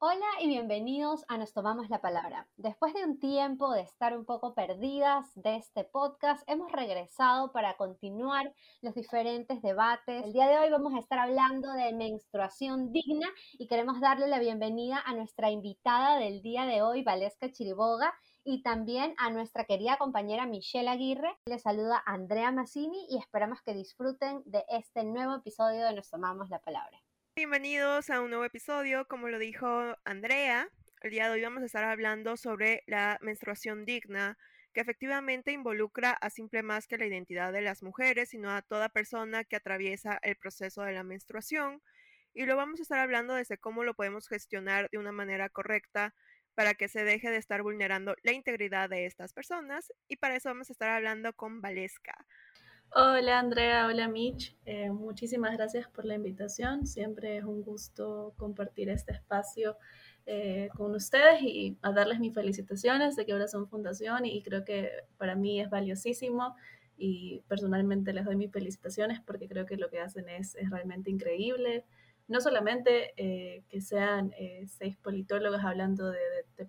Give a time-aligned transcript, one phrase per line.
[0.00, 2.46] Hola y bienvenidos a Nos Tomamos la Palabra.
[2.56, 7.76] Después de un tiempo de estar un poco perdidas de este podcast, hemos regresado para
[7.76, 10.24] continuar los diferentes debates.
[10.24, 14.38] El día de hoy vamos a estar hablando de menstruación digna y queremos darle la
[14.38, 19.98] bienvenida a nuestra invitada del día de hoy, Valesca Chiriboga, y también a nuestra querida
[19.98, 21.36] compañera Michelle Aguirre.
[21.46, 26.50] Les saluda Andrea Massini y esperamos que disfruten de este nuevo episodio de Nos Tomamos
[26.50, 27.02] la Palabra.
[27.38, 30.68] Bienvenidos a un nuevo episodio, como lo dijo Andrea.
[31.02, 34.36] El día de hoy vamos a estar hablando sobre la menstruación digna,
[34.74, 38.88] que efectivamente involucra a simple más que la identidad de las mujeres, sino a toda
[38.88, 41.80] persona que atraviesa el proceso de la menstruación.
[42.34, 46.16] Y lo vamos a estar hablando desde cómo lo podemos gestionar de una manera correcta
[46.56, 49.92] para que se deje de estar vulnerando la integridad de estas personas.
[50.08, 52.16] Y para eso vamos a estar hablando con Valesca.
[52.90, 56.86] Hola Andrea, hola Mitch, eh, muchísimas gracias por la invitación.
[56.86, 59.76] Siempre es un gusto compartir este espacio
[60.24, 64.64] eh, con ustedes y a darles mis felicitaciones de que ahora son fundación y creo
[64.64, 66.56] que para mí es valiosísimo
[66.96, 71.10] y personalmente les doy mis felicitaciones porque creo que lo que hacen es, es realmente
[71.10, 71.84] increíble
[72.28, 76.18] no solamente eh, que sean eh, seis politólogos hablando de,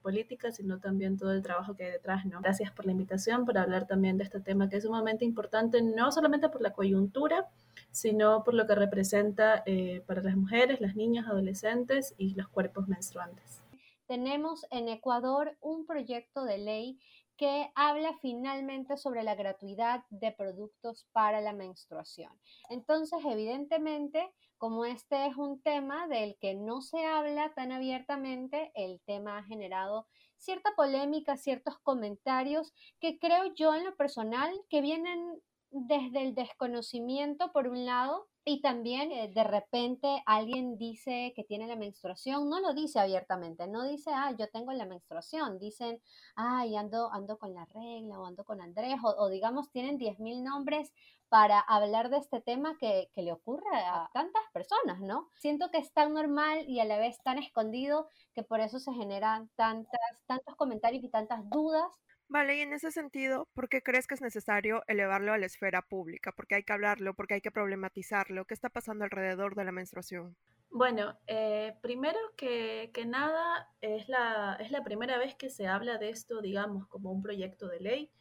[0.01, 2.23] política, sino también todo el trabajo que hay detrás.
[2.25, 2.41] ¿no?
[2.41, 6.11] Gracias por la invitación, por hablar también de este tema que es sumamente importante, no
[6.11, 7.47] solamente por la coyuntura,
[7.91, 12.87] sino por lo que representa eh, para las mujeres, las niñas, adolescentes y los cuerpos
[12.87, 13.63] menstruantes.
[14.05, 16.99] Tenemos en Ecuador un proyecto de ley
[17.39, 22.37] que habla finalmente sobre la gratuidad de productos para la menstruación.
[22.69, 28.99] Entonces, evidentemente, como este es un tema del que no se habla tan abiertamente, el
[29.05, 35.41] tema ha generado cierta polémica, ciertos comentarios que creo yo en lo personal que vienen
[35.71, 41.67] desde el desconocimiento por un lado y también eh, de repente alguien dice que tiene
[41.67, 46.01] la menstruación, no lo dice abiertamente, no dice, ah, yo tengo la menstruación, dicen,
[46.35, 50.91] ay, ando, ando con la regla o ando con Andrés, o, digamos, tienen 10.000 nombres
[51.29, 55.29] para hablar de este tema que, que, le ocurre a tantas personas, ¿no?
[55.37, 58.93] Siento que es tan normal y a la vez tan escondido que por eso se
[58.93, 61.91] generan tantas, tantos comentarios y tantas dudas
[62.31, 65.81] Vale, y en ese sentido, ¿por qué crees que es necesario elevarlo a la esfera
[65.81, 66.31] pública?
[66.31, 67.15] ¿Por qué hay que hablarlo?
[67.15, 68.45] ¿Por qué hay que problematizarlo?
[68.45, 70.35] ¿Qué está pasando alrededor de la menstruación?
[70.69, 75.97] Bueno, eh, primero que, que nada, es la, es la primera vez que se habla
[75.97, 78.11] de esto, digamos, como un proyecto de ley.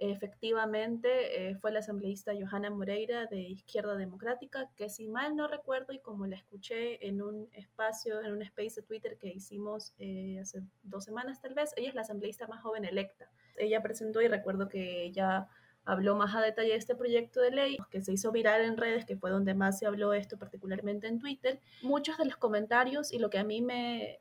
[0.00, 5.92] Efectivamente, eh, fue la asambleísta Johanna Moreira de Izquierda Democrática, que si mal no recuerdo
[5.92, 10.38] y como la escuché en un espacio, en un space de Twitter que hicimos eh,
[10.40, 13.28] hace dos semanas tal vez, ella es la asambleísta más joven electa.
[13.58, 15.48] Ella presentó y recuerdo que ella
[15.84, 19.06] habló más a detalle de este proyecto de ley que se hizo viral en redes,
[19.06, 21.60] que fue donde más se habló esto, particularmente en Twitter.
[21.82, 24.18] Muchos de los comentarios y lo que a mí me,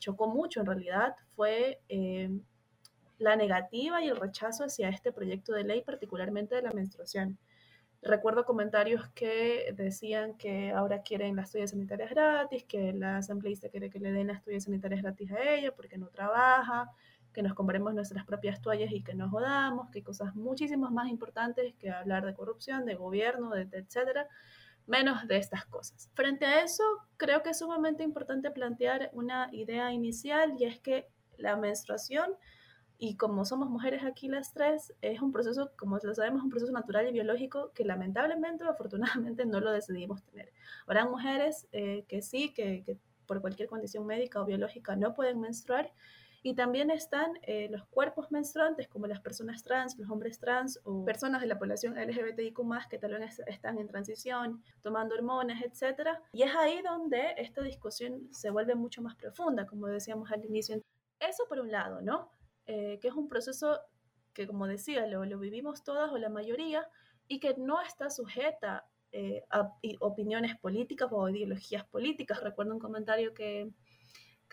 [0.00, 1.80] chocó mucho en realidad fue...
[1.88, 2.30] Eh,
[3.18, 7.38] la negativa y el rechazo hacia este proyecto de ley, particularmente de la menstruación.
[8.02, 13.88] Recuerdo comentarios que decían que ahora quieren las toallas sanitarias gratis, que la asambleísta quiere
[13.88, 16.90] que le den las toallas sanitarias gratis a ella porque no trabaja,
[17.34, 21.08] que nos compremos nuestras propias toallas y que nos jodamos, que hay cosas muchísimas más
[21.08, 24.26] importantes que hablar de corrupción, de gobierno, etcétera,
[24.86, 26.08] menos de estas cosas.
[26.14, 26.82] Frente a eso,
[27.18, 32.30] creo que es sumamente importante plantear una idea inicial y es que la menstruación
[32.96, 36.72] y como somos mujeres aquí las tres, es un proceso, como lo sabemos, un proceso
[36.72, 40.52] natural y biológico que lamentablemente o afortunadamente no lo decidimos tener.
[40.86, 45.92] Habrá mujeres eh, que sí, que, por cualquier condición médica o biológica no pueden menstruar.
[46.46, 51.02] Y también están eh, los cuerpos menstruantes, como las personas trans, los hombres trans o
[51.02, 52.60] personas de la población LGBTIQ,
[52.90, 56.18] que tal vez están en transición, tomando hormonas, etc.
[56.34, 60.82] Y es ahí donde esta discusión se vuelve mucho más profunda, como decíamos al inicio.
[61.18, 62.30] Eso por un lado, ¿no?
[62.66, 63.80] Eh, que es un proceso
[64.34, 66.86] que, como decía, lo, lo, vivimos todas o la mayoría
[67.26, 72.42] y que no está sujeta eh, a opiniones políticas o ideologías políticas.
[72.42, 73.70] Recuerdo un comentario que,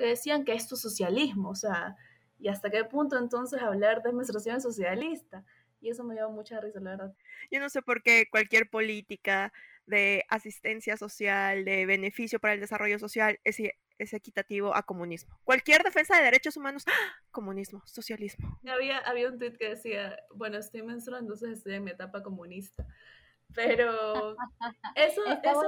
[0.01, 1.95] que decían que esto es socialismo, o sea,
[2.39, 5.45] ¿y hasta qué punto entonces hablar de menstruación socialista?
[5.79, 7.13] Y eso me dio mucha risa, la verdad.
[7.51, 9.53] Yo no sé por qué cualquier política
[9.85, 13.57] de asistencia social, de beneficio para el desarrollo social, es,
[13.99, 15.39] es equitativo a comunismo.
[15.43, 17.15] Cualquier defensa de derechos humanos, ¡ah!
[17.29, 18.59] comunismo, socialismo.
[18.67, 22.87] Había, había un tweet que decía, bueno, estoy menstruando, entonces estoy en mi etapa comunista.
[23.53, 24.35] Pero
[24.95, 25.61] eso, eso,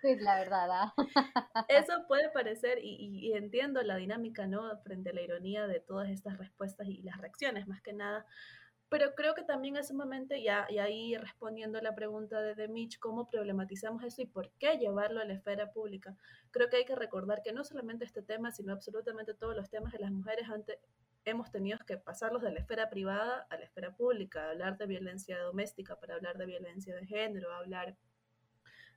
[0.00, 0.68] tweet, la verdad.
[0.70, 0.94] ¿ah?
[1.68, 4.76] eso puede parecer, y, y, entiendo la dinámica, ¿no?
[4.82, 8.26] Frente a la ironía de todas estas respuestas y las reacciones, más que nada,
[8.88, 12.68] Pero creo que también es sumamente, ya, y ahí respondiendo a la pregunta de, de
[12.68, 16.16] Mitch, cómo problematizamos eso y por qué llevarlo a la esfera pública.
[16.50, 19.92] Creo que hay que recordar que no solamente este tema, sino absolutamente todos los temas
[19.92, 20.78] de las mujeres antes
[21.24, 25.38] hemos tenido que pasarlos de la esfera privada a la esfera pública, hablar de violencia
[25.40, 27.96] doméstica para hablar de violencia de género, hablar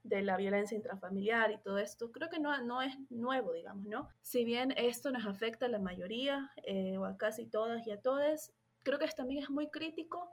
[0.04, 4.07] de la violencia intrafamiliar y todo esto, creo que no, no es nuevo, digamos, ¿no?
[4.22, 8.00] Si bien esto nos afecta a la mayoría eh, o a casi todas y a
[8.00, 10.31] todas, creo que también es muy crítico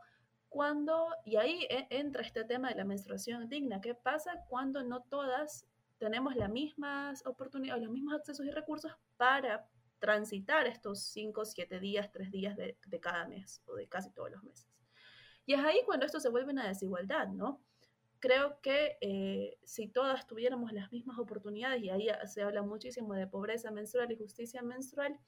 [0.50, 5.00] cuando, y ahí e, entra este tema de la menstruación digna, ¿qué pasa cuando no
[5.00, 5.66] todas
[5.96, 9.66] tenemos las mismas oportunidades, los mismos accesos y recursos para
[10.02, 14.32] transitar estos 5, 7 días, 3 días de, de, cada mes o de casi todos
[14.32, 14.66] los meses?
[15.46, 17.62] Y es ahí cuando esto se vuelve una desigualdad, ¿no?
[18.18, 23.28] Creo que eh, si todas tuviéramos las mismas oportunidades, y ahí se habla muchísimo de
[23.28, 25.20] pobreza menstrual y justicia menstrual,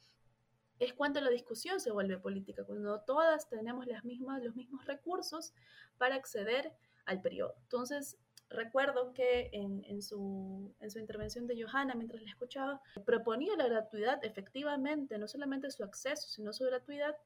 [0.81, 5.55] es cuando la discusión se vuelve política, cuando todas tenemos las mismas, los mismos recursos
[5.99, 6.73] para acceder
[7.05, 7.55] al periodo.
[7.63, 8.19] Entonces,
[8.55, 14.25] recuerdo que en, su, en, su, intervención de Johanna, mientras la escuchaba, proponía la gratuidad
[14.25, 17.17] efectivamente, no solamente su acceso, sino su gratuidad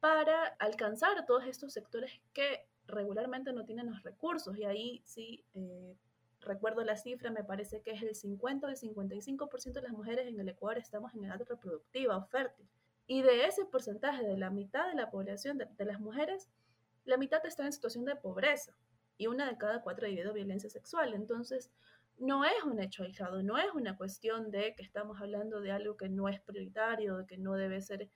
[0.00, 4.56] para alcanzar a todos estos sectores que regularmente no tienen los recursos.
[4.56, 5.96] Y ahí sí, eh,
[6.40, 10.26] recuerdo la cifra, me parece que es el 50 o el 55% de las mujeres
[10.28, 12.68] en el Ecuador estamos en edad reproductiva o fértil.
[13.06, 16.48] Y de ese porcentaje, de la mitad de la población de, las mujeres,
[17.04, 18.74] la mitad está en situación de pobreza
[19.18, 21.14] y una de cada cuatro ha vivido violencia sexual.
[21.14, 21.70] Entonces,
[22.18, 25.96] no es un hecho aislado, no es una cuestión de que estamos hablando de algo
[25.96, 28.08] que no es prioritario, de que no debe ser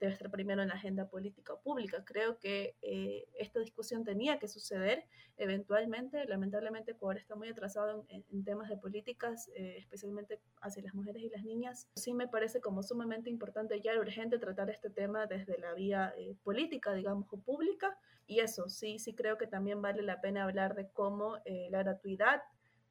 [0.00, 2.02] debe estar primero en la agenda política o pública.
[2.04, 5.04] Creo que eh, esta discusión tenía que suceder
[5.36, 6.24] eventualmente.
[6.24, 11.28] Lamentablemente Ecuador está muy atrasado en, temas de políticas, eh, especialmente hacia las mujeres y
[11.28, 11.88] las niñas.
[11.94, 16.34] Sí me parece como sumamente importante ya urgente tratar este tema desde la vía eh,
[16.42, 17.98] política, digamos, o pública.
[18.26, 21.38] Y eso, sí, sí creo que también vale la pena hablar de cómo
[21.70, 22.42] la gratuidad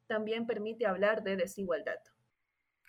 [0.06, 1.98] también permite hablar de desigualdad.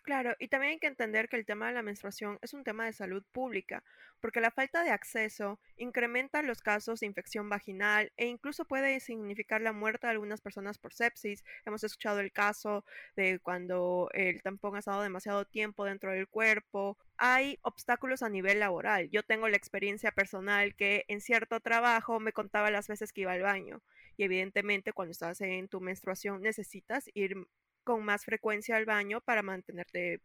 [0.03, 2.85] Claro, y también hay que entender que el tema de la menstruación es un tema
[2.85, 3.83] de salud pública,
[4.19, 9.61] porque la falta de acceso incrementa los casos de infección vaginal e incluso puede significar
[9.61, 11.43] la muerte de algunas personas por sepsis.
[11.65, 12.83] Hemos escuchado el caso
[13.15, 16.97] de cuando el tampón ha estado demasiado tiempo dentro del cuerpo.
[17.17, 19.07] Hay obstáculos a nivel laboral.
[19.11, 23.33] Yo tengo la experiencia personal que en cierto trabajo me contaba las veces que iba
[23.33, 23.83] al baño.
[24.17, 27.35] Y evidentemente cuando estás en tu menstruación necesitas ir
[27.83, 30.21] con más frecuencia al baño para mantenerte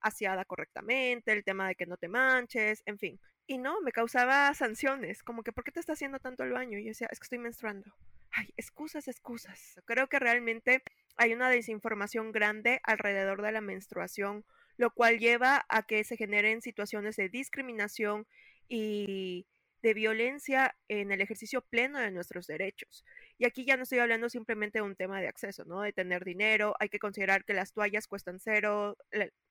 [0.00, 3.20] aseada correctamente, el tema de que no te manches, en fin.
[3.46, 6.78] Y no, me causaba sanciones, como que ¿por qué te está haciendo tanto el baño?
[6.78, 7.94] Y yo decía, es que estoy menstruando.
[8.30, 9.80] Ay, excusas, excusas.
[9.84, 10.82] Creo que realmente
[11.16, 14.44] hay una desinformación grande alrededor de la menstruación,
[14.76, 18.26] lo cual lleva a que se generen situaciones de discriminación
[18.68, 19.46] y
[19.82, 23.04] de violencia en el ejercicio pleno de nuestros derechos.
[23.38, 25.80] Y aquí ya no estoy hablando simplemente de un tema de acceso, ¿no?
[25.80, 28.96] De tener dinero, hay que considerar que las toallas cuestan cero,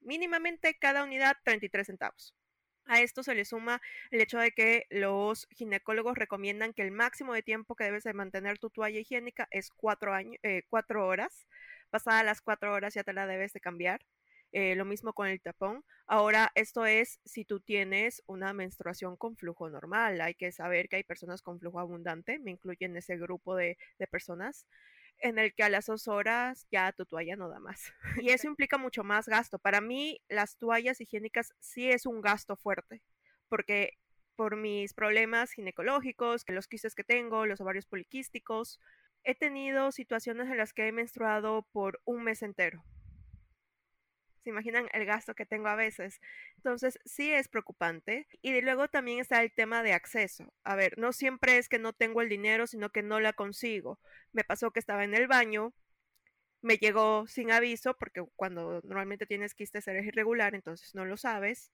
[0.01, 2.33] mínimamente cada unidad 33 centavos.
[2.85, 3.81] A esto se le suma
[4.11, 8.13] el hecho de que los ginecólogos recomiendan que el máximo de tiempo que debes de
[8.13, 11.47] mantener tu toalla higiénica es cuatro, años, eh, cuatro horas.
[11.89, 14.05] Pasadas las cuatro horas ya te la debes de cambiar.
[14.53, 15.83] Eh, lo mismo con el tapón.
[16.05, 20.21] Ahora, esto es si tú tienes una menstruación con flujo normal.
[20.21, 23.79] Hay que saber que hay personas con flujo abundante, me incluyen en ese grupo de,
[23.97, 24.67] de personas
[25.19, 27.93] en el que a las dos horas ya tu toalla no da más.
[28.27, 29.57] Y eso implica mucho más gasto.
[29.57, 33.01] Para mí, las toallas higiénicas sí es un gasto fuerte,
[33.49, 33.97] porque
[34.35, 38.79] por mis problemas ginecológicos, los quistes que tengo, los ovarios poliquísticos,
[39.23, 42.83] he tenido situaciones en las que he menstruado por un mes entero.
[44.43, 46.19] ¿Se imaginan el gasto que tengo a veces?
[46.57, 48.27] Entonces, sí es preocupante.
[48.41, 50.53] Y luego también está el tema de acceso.
[50.63, 53.99] A ver, no siempre es que no tengo el dinero, sino que no la consigo.
[54.33, 55.73] Me pasó que estaba en el baño,
[56.61, 61.71] me llegó sin aviso, porque cuando normalmente tienes quistes eres irregular, entonces no lo sabes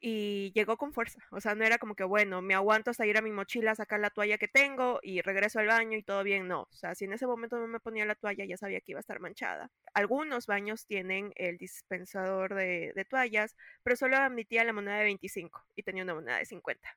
[0.00, 1.20] y llegó con fuerza.
[1.30, 4.00] O sea, no era como que, bueno, me aguanto hasta ir a mi mochila, sacar
[4.00, 6.46] la toalla que tengo y regreso al baño y todo bien.
[6.48, 8.92] No, o sea, si en ese momento no me ponía la toalla, ya sabía que
[8.92, 9.70] iba a estar manchada.
[9.94, 15.82] Algunos baños tienen el dispensador de, toallas, pero solo admitía la moneda de 25 y
[15.82, 16.96] tenía una moneda de 50.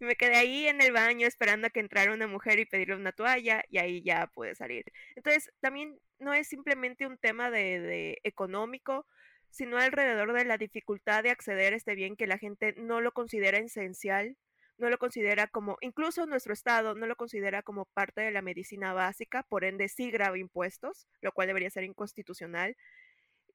[0.00, 2.96] Y me quedé ahí en el baño esperando a que entrara una mujer y pedirle
[2.96, 4.84] una toalla y ahí ya pude salir.
[5.16, 9.06] Entonces, también no es simplemente un tema de económico,
[9.50, 13.12] sino alrededor de la dificultad de acceder a este bien que la gente no lo
[13.12, 14.36] considera esencial,
[14.78, 18.92] no lo considera como, incluso nuestro Estado no lo considera como parte de la medicina
[18.92, 22.76] básica, por ende sí graba impuestos, lo cual debería ser inconstitucional.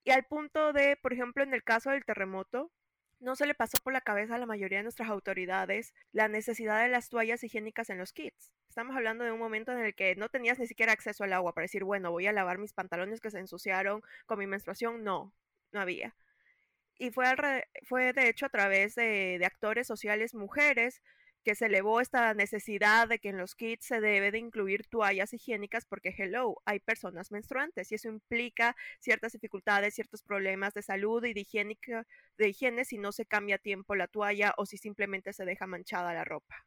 [0.04, 2.72] Y al punto de, por ejemplo, en el caso del terremoto,
[3.24, 6.82] no se le pasó por la cabeza a la mayoría de nuestras autoridades la necesidad
[6.84, 8.52] de las toallas higiénicas en los kits.
[8.68, 11.54] Estamos hablando de un momento en el que no tenías ni siquiera acceso al agua
[11.54, 15.04] para decir, bueno, voy a lavar mis pantalones que se ensuciaron con mi menstruación.
[15.06, 15.34] No,
[15.74, 16.16] no había.
[16.98, 17.26] Y fue,
[17.88, 21.02] fue de hecho a través de, de actores sociales mujeres
[21.44, 25.34] que se elevó esta necesidad de que en los kits se debe de incluir toallas
[25.34, 31.24] higiénicas porque, hello, hay personas menstruantes y eso implica ciertas dificultades, ciertos problemas de salud
[31.26, 34.78] y de, higiénica, de higiene si no se cambia a tiempo la toalla o si
[34.78, 36.66] simplemente se deja manchada la ropa.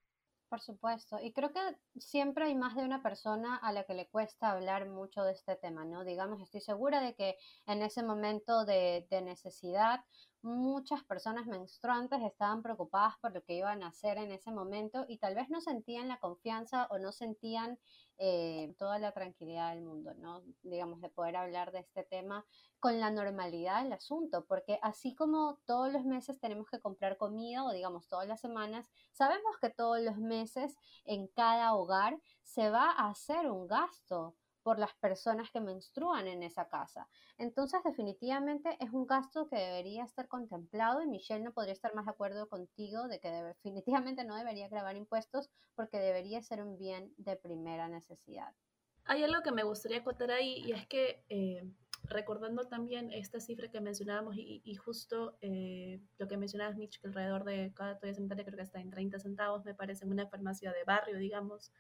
[0.49, 1.61] Por supuesto, y creo que
[1.99, 5.57] siempre hay más de una persona a la que le cuesta hablar mucho de este
[5.57, 6.05] tema, ¿no?
[6.05, 7.37] Digamos, estoy segura de que
[7.67, 10.05] en ese momento de, de necesidad
[10.43, 15.19] muchas personas menstruantes estaban preocupadas por lo que iban a hacer en ese momento y
[15.19, 17.79] tal vez no sentían la confianza o no sentían
[18.19, 20.43] eh, toda la tranquilidad del mundo, ¿no?
[20.63, 22.47] Digamos, de poder hablar de este tema
[22.81, 27.65] con la normalidad del asunto, porque así como todos los meses tenemos que comprar comida
[27.65, 32.91] o digamos todas las semanas, sabemos que todos los meses en cada hogar se va
[32.91, 34.35] a hacer un gasto
[34.67, 37.07] por las personas que menstruan en esa casa.
[37.39, 42.07] Entonces, definitivamente es un gasto que debería estar contemplado y Michelle no podría estar más
[42.07, 43.31] de acuerdo contigo de que
[43.63, 48.57] definitivamente no debería grabar impuestos porque debería ser un bien de primera necesidad.
[49.05, 51.63] Hay algo que me gustaría contar ahí y es que eh,
[52.03, 57.45] recordando también esta cifra que mencionábamos y, justo eh, lo que mencionabas, Mitch, que alrededor
[57.45, 60.73] de cada toalla sanitaria creo que está en 30 centavos, me parece, en una farmacia
[60.73, 61.71] de barrio, digamos.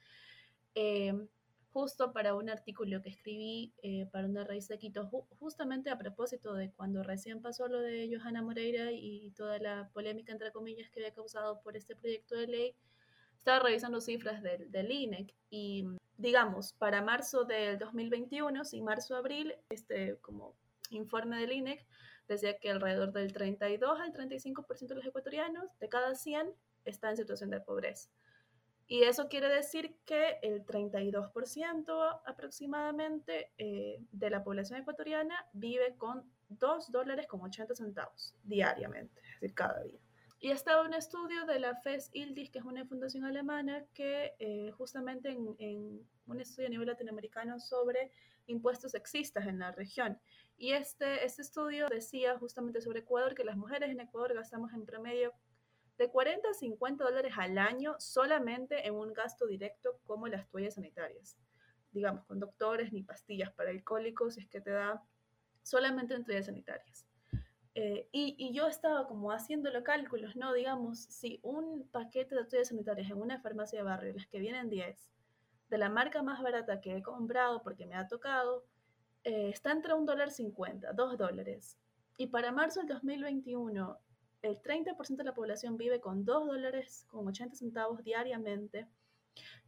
[0.76, 1.26] Eh,
[1.76, 6.54] justo para un artículo que escribí eh, para una raíz de Quito, justamente a propósito
[6.54, 11.00] de cuando recién pasó lo de Johanna Moreira y toda la polémica, entre comillas, que
[11.00, 12.76] había causado por este proyecto de ley,
[13.36, 15.84] estaba revisando cifras del, del INEC y,
[16.16, 20.56] digamos, para marzo del 2021, si marzo-abril, este como
[20.88, 21.86] informe del INEC
[22.26, 26.54] decía que alrededor del 32 al 35% de los ecuatorianos, de cada 100,
[26.86, 28.08] está en situación de pobreza.
[28.88, 36.30] Y eso quiere decir que el 32% aproximadamente eh, de la población ecuatoriana vive con
[36.50, 39.98] 2 dólares con 80 centavos diariamente, es decir, cada día.
[40.38, 44.70] Y estaba un estudio de la FES Ildis, que es una fundación alemana, que eh,
[44.72, 48.12] justamente en, en, un estudio a nivel latinoamericano sobre
[48.46, 50.20] impuestos sexistas en la región.
[50.58, 54.86] Y este, este estudio decía justamente sobre Ecuador que las mujeres en Ecuador gastamos en
[54.86, 55.32] promedio
[55.98, 60.74] de 40 a 50 dólares al año solamente en un gasto directo como las toallas
[60.74, 61.36] sanitarias.
[61.92, 65.02] Digamos, con doctores ni pastillas para alcohólicos, es que te da
[65.62, 67.06] solamente en toallas sanitarias.
[67.74, 70.54] Eh, y, y, yo estaba como haciendo los cálculos, ¿no?
[70.54, 74.70] Digamos, si un paquete de toallas sanitarias en una farmacia de barrio, las que vienen
[74.70, 75.10] 10,
[75.68, 78.64] de la marca más barata que he comprado porque me ha tocado,
[79.24, 81.78] eh, está entre un dólar 50, 2 dólares.
[82.16, 83.98] Y para marzo del 2021,
[84.46, 88.86] el 30% de la población vive con 2 dólares con 80 centavos diariamente.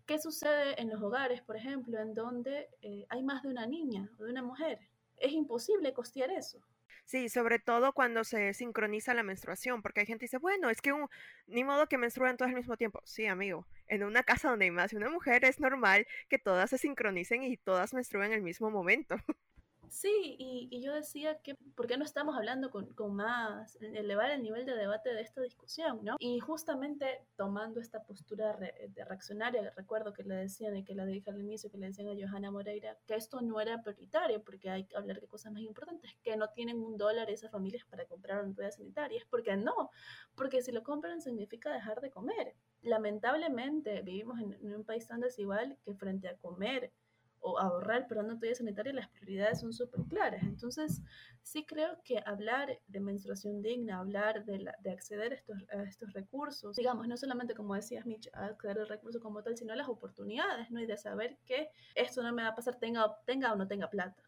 [0.07, 4.11] ¿Qué sucede en los hogares, por ejemplo, en donde eh, hay más de una niña
[4.19, 4.79] o de una mujer?
[5.17, 6.61] Es imposible costear eso.
[7.05, 10.83] Sí, sobre todo cuando se sincroniza la menstruación, porque hay gente que dice, bueno, es
[10.83, 11.09] que un,
[11.47, 13.01] ni modo que menstruen todos al mismo tiempo.
[13.05, 16.69] Sí, amigo, en una casa donde hay más de una mujer es normal que todas
[16.69, 19.17] se sincronicen y todas menstruen el mismo momento.
[19.91, 24.67] Sí, y, yo decía que, ¿por qué no estamos hablando con, más, elevar el nivel
[24.67, 26.17] de debate de esta discusión, ¿no?
[26.19, 31.31] Y justamente tomando esta postura de reaccionaria, recuerdo que le decían y que la dije
[31.31, 34.85] al inicio, que le decían a Johanna Moreira, que esto no era prioritario, porque hay
[34.85, 38.45] que hablar de cosas más importantes, que no tienen un dólar esas familias para comprar
[38.45, 39.91] una sanitarias, porque no,
[40.35, 42.55] porque si lo compran significa dejar de comer.
[42.83, 46.93] Lamentablemente vivimos en un país tan desigual que frente a comer,
[47.41, 50.43] o ahorrar pero no toalla sanitaria, las prioridades son súper claras.
[50.43, 51.03] Entonces,
[51.43, 56.13] sí creo que hablar de menstruación digna, hablar de, de acceder a estos, a estos,
[56.13, 60.71] recursos, digamos, no solamente como decías, Mitch, acceder al recurso como tal, sino las oportunidades,
[60.71, 60.81] ¿no?
[60.81, 63.89] Y de saber que esto no me va a pasar tenga, tenga o no tenga
[63.89, 64.23] plata.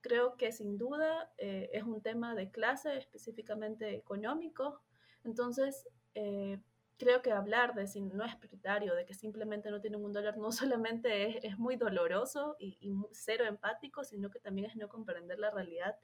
[0.00, 4.80] Creo que sin duda eh, es un tema de clase, específicamente económico.
[5.24, 6.60] Entonces, eh,
[6.98, 10.36] creo que hablar de si no es prioritario, de que simplemente no tienen un dólar,
[10.36, 14.88] no solamente es, es muy doloroso y, y, cero empático, sino que también es no
[14.88, 15.96] comprender la realidad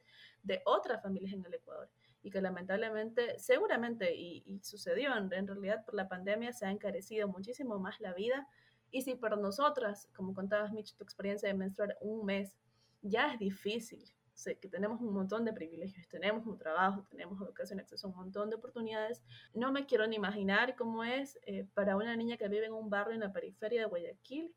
[0.42, 1.90] de otras familias en el Ecuador.
[2.22, 6.70] Y que lamentablemente, seguramente, y, y sucedió en, en, realidad por la pandemia, se ha
[6.70, 8.48] encarecido muchísimo más la vida.
[8.90, 12.56] Y si para nosotras, como contabas, Mitch, tu experiencia de menstruar un mes,
[13.02, 17.80] ya es difícil, sé que tenemos un montón de privilegios, tenemos un trabajo, tenemos educación,
[17.80, 19.22] acceso a un montón de oportunidades.
[19.54, 22.90] No me quiero ni imaginar cómo es eh, para una niña que vive en un
[22.90, 24.54] barrio en la periferia de Guayaquil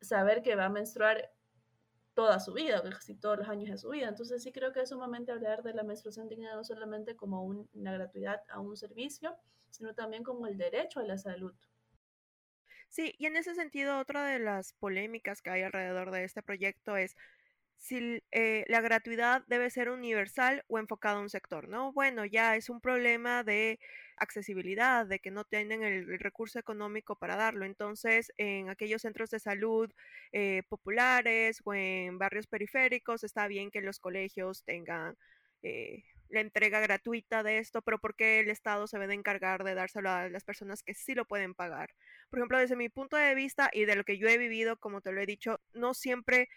[0.00, 1.32] saber que va a menstruar
[2.14, 4.08] toda su vida, casi todos los años de su vida.
[4.08, 7.92] Entonces sí creo que es sumamente hablar de la menstruación digna no solamente como una
[7.92, 9.36] gratuidad a un servicio,
[9.70, 11.54] sino también como el derecho a la salud.
[12.88, 16.96] Sí, y en ese sentido, otra de las polémicas que hay alrededor de este proyecto
[16.96, 17.14] es
[17.78, 21.92] si eh, la gratuidad debe ser universal o enfocada a un sector, ¿no?
[21.92, 23.78] Bueno, ya es un problema de
[24.16, 27.64] accesibilidad, de que no tienen el, recurso económico para darlo.
[27.64, 29.90] Entonces, en aquellos centros de salud
[30.32, 35.16] eh, populares o en barrios periféricos, está bien que los colegios tengan
[35.62, 39.64] eh, la entrega gratuita de esto, pero ¿por qué el Estado se debe de encargar
[39.64, 41.94] de dárselo a las personas que sí lo pueden pagar?
[42.28, 45.00] Por ejemplo, desde mi punto de vista y de lo que yo he vivido, como
[45.00, 46.48] te lo he dicho, no siempre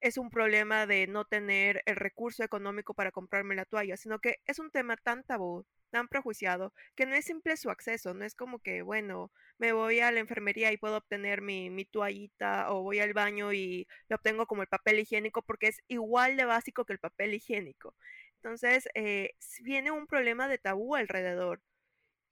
[0.00, 4.40] es un problema de no tener el recurso económico para comprarme la toalla, sino que
[4.46, 8.34] es un tema tan tabú, tan prejuiciado, que no es simple su acceso, no es
[8.34, 12.82] como que, bueno, me voy a la enfermería y puedo obtener mi, mi toallita o
[12.82, 16.84] voy al baño y lo obtengo como el papel higiénico porque es igual de básico
[16.84, 17.94] que el papel higiénico.
[18.36, 21.60] Entonces, eh, viene un problema de tabú alrededor.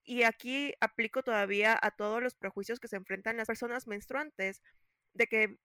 [0.05, 4.63] Y aquí aplico todavía a todos los prejuicios que se enfrentan las personas menstruantes,
[5.15, 5.59] de que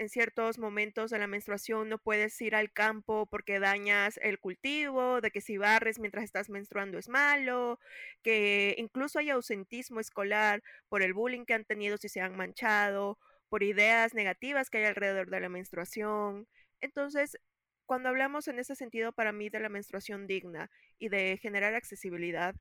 [0.00, 5.20] en ciertos momentos de la menstruación no puedes ir al campo porque dañas el cultivo,
[5.20, 7.78] de que si barres mientras estás menstruando es malo,
[8.22, 13.18] que incluso hay ausentismo escolar por el bullying que han tenido si se han manchado,
[13.50, 16.48] por ideas negativas que hay alrededor de la menstruación.
[16.80, 17.36] Entonces,
[17.84, 22.54] cuando hablamos en ese sentido para mí de la menstruación digna y de generar accesibilidad,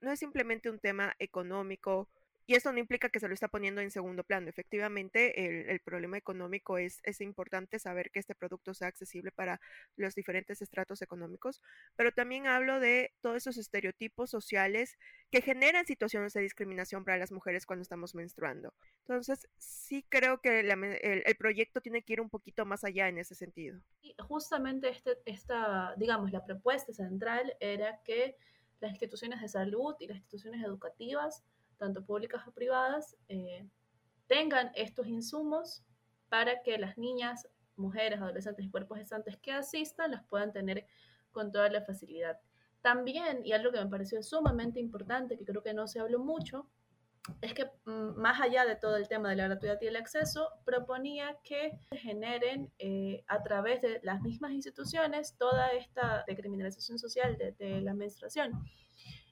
[0.00, 2.08] no es simplemente un tema económico
[2.48, 4.48] y eso no implica que se lo está poniendo en segundo plano.
[4.48, 9.60] Efectivamente, el, problema económico es, es, importante saber que este producto sea accesible para
[9.96, 11.60] los diferentes estratos económicos,
[11.94, 14.96] pero también hablo de todos esos estereotipos sociales
[15.30, 18.72] que generan situaciones de discriminación para las mujeres cuando estamos menstruando.
[19.00, 23.34] Entonces, sí creo que el, proyecto tiene que ir un poquito más allá en ese
[23.34, 23.78] sentido.
[24.00, 28.38] Y justamente este, esta, digamos, la propuesta central era que
[28.80, 31.44] las instituciones de salud y las instituciones educativas
[31.78, 33.66] tanto públicas o privadas, eh,
[34.26, 35.82] tengan estos insumos
[36.28, 40.86] para que las niñas, mujeres, adolescentes y cuerpos gestantes que asistan los puedan tener
[41.32, 42.38] con toda la facilidad.
[42.82, 46.68] También, y algo que me pareció sumamente importante, que creo que no se habló mucho,
[47.40, 50.48] es que mm, más allá de todo el tema de la gratuidad y el acceso,
[50.64, 57.36] proponía que se generen eh, a través de las mismas instituciones toda esta decriminalización social
[57.36, 58.52] de, de la menstruación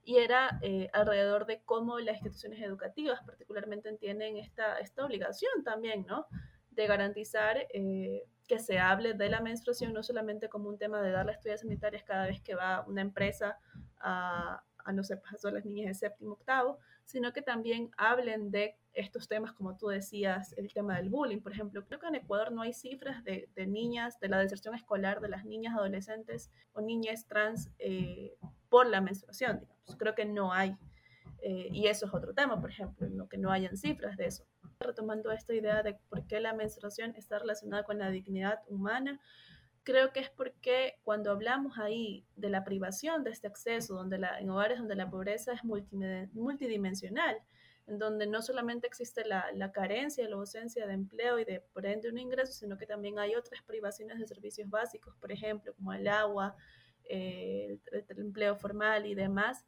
[0.07, 6.07] y era eh, alrededor de cómo las instituciones educativas particularmente entienden esta, esta obligación también,
[6.07, 6.27] ¿no?
[6.71, 11.11] De garantizar eh, que se hable de la menstruación no solamente como un tema de
[11.11, 13.59] darle estudios sanitarias cada vez que va una empresa
[13.99, 18.53] a, a no sé, pasó a las niñas de séptimo, octavo, sino que también hablen
[18.53, 21.85] de estos temas, como tú decías, el tema del bullying, por ejemplo.
[21.85, 25.29] Creo que en Ecuador no hay cifras de, de niñas, de la deserción escolar de
[25.29, 28.37] las niñas adolescentes o niñas trans eh,
[28.69, 29.67] por la menstruación.
[29.99, 30.77] Creo que no hay.
[31.43, 33.29] Eh, y eso es otro tema, por ejemplo, ¿no?
[33.29, 34.45] que no hayan cifras de eso.
[34.81, 39.21] Retomando esta idea de por qué la menstruación está relacionada con la dignidad humana,
[39.87, 44.41] creo que es porque cuando hablamos ahí de la privación de este acceso, donde la,
[44.41, 47.37] en hogares donde la pobreza es multidimensional,
[47.87, 51.87] en donde no solamente existe la, la carencia, la ausencia de empleo y de por
[51.87, 55.93] ende un ingreso, sino que también hay otras privaciones de servicios básicos, por ejemplo, como
[55.93, 56.57] el agua,
[57.09, 59.65] eh, el, empleo formal y demás.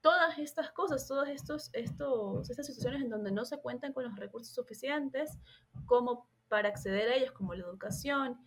[0.00, 4.16] Todas estas cosas, todas estos, estos, estas situaciones en donde no se cuentan con los
[4.16, 5.38] recursos suficientes
[5.86, 8.38] como para acceder a ellos, como la educación,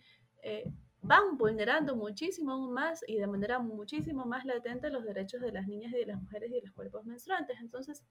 [0.42, 0.70] eh,
[1.04, 5.92] van vulnerando muchísimo más y de manera muchísimo más latente los derechos de las niñas
[5.92, 7.58] y de las mujeres y de los cuerpos menstruantes.
[7.60, 8.02] Entonces,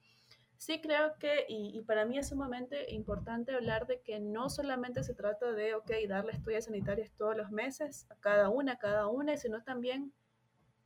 [0.64, 5.14] sí creo que, y, para mí es sumamente importante hablar de que no solamente se
[5.14, 9.36] trata de, ok, darle estudios sanitarios todos los meses, a cada una, a cada una,
[9.36, 10.14] sino también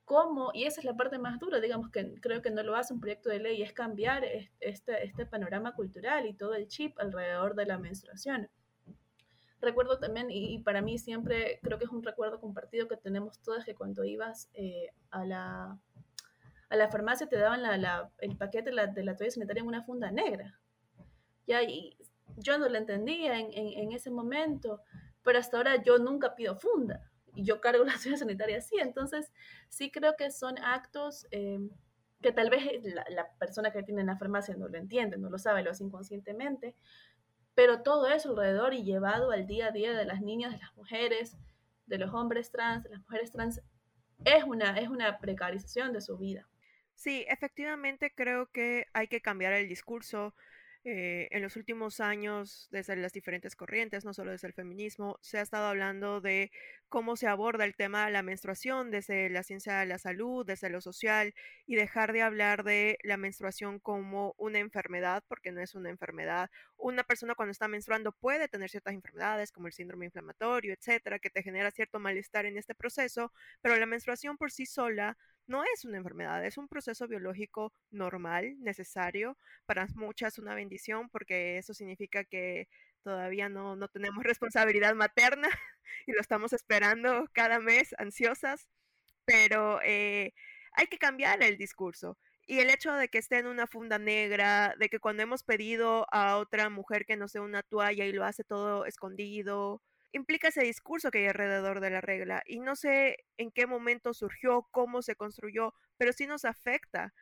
[0.03, 2.91] cómo, y esa es la parte más dura, digamos que creo que no lo hace
[2.91, 4.23] un proyecto de ley, es cambiar
[4.59, 8.49] este, este panorama cultural y todo el chip alrededor de la menstruación.
[9.61, 13.63] Recuerdo también, y, para mí siempre creo que es un recuerdo compartido que tenemos todas,
[13.63, 15.79] que cuando ibas eh, a, la,
[16.69, 19.67] a la farmacia te daban la, el paquete de la, de la toalla sanitaria en
[19.67, 20.60] una funda negra.
[21.45, 21.97] Ya, y
[22.36, 24.82] yo no lo entendía en, ese momento,
[25.23, 28.75] pero hasta ahora yo nunca pido funda y yo cargo la toalla sanitaria así.
[28.80, 29.32] Entonces,
[29.69, 31.60] sí creo que son actos eh,
[32.21, 35.30] que tal vez la, la, persona que tiene en la farmacia no lo entiende, no
[35.30, 36.75] lo sabe, lo hace inconscientemente,
[37.56, 40.75] pero todo eso alrededor y llevado al día a día de las niñas, de las
[40.75, 41.38] mujeres,
[41.86, 43.62] de los hombres trans, de las mujeres trans,
[44.25, 46.47] es una, es una precarización de su vida.
[46.97, 50.36] Sí, efectivamente creo que hay que cambiar el discurso.
[50.89, 55.38] eh, en los últimos años, desde las diferentes corrientes, no solo desde el feminismo, se
[55.38, 56.49] ha estado hablando de
[56.88, 60.69] cómo se aborda el tema de la menstruación desde la ciencia de la salud, desde
[60.69, 61.33] lo social,
[61.65, 66.49] y dejar de hablar de la menstruación como una enfermedad, porque no es una enfermedad.
[66.77, 71.29] Una persona cuando está menstruando puede tener ciertas enfermedades, como el síndrome inflamatorio, etcétera, que
[71.29, 75.86] te genera cierto malestar en este proceso, pero la menstruación por sí sola no es
[75.86, 82.23] una enfermedad, es un proceso biológico normal, necesario, para muchas una bendición, porque eso significa
[82.23, 82.67] que
[83.03, 85.49] todavía no, no tenemos responsabilidad materna
[86.07, 88.67] y lo estamos esperando cada mes ansiosas,
[89.25, 90.33] pero eh,
[90.73, 92.17] hay que cambiar el discurso.
[92.45, 96.07] Y el hecho de que esté en una funda negra, de que cuando hemos pedido
[96.12, 99.81] a otra mujer que nos dé una toalla y lo hace todo escondido,
[100.13, 102.43] implica ese discurso que hay alrededor de la regla.
[102.45, 107.13] Y no sé en qué momento surgió, cómo se construyó, pero sí nos afecta.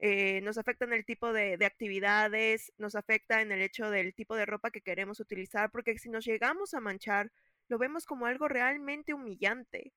[0.00, 4.14] Eh, nos afecta en el tipo de, de, actividades, nos afecta en el hecho del
[4.14, 7.30] tipo de ropa que queremos utilizar, porque si nos llegamos a manchar,
[7.68, 9.92] lo vemos como algo realmente humillante.